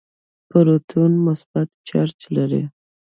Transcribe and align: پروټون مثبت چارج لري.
پروټون 0.49 1.11
مثبت 1.25 1.67
چارج 1.87 2.19
لري. 2.35 2.63